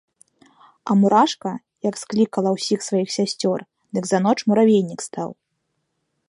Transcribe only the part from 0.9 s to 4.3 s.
А мурашка, як склікала ўсіх сваіх сясцёр, дык за